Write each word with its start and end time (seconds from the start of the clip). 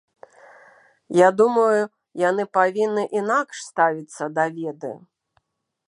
Я 1.17 1.27
думаю, 1.41 1.83
яны 2.29 2.43
павінны 2.59 3.03
інакш 3.23 3.57
ставіцца 3.69 4.23
да 4.39 4.45
веды. 4.57 4.93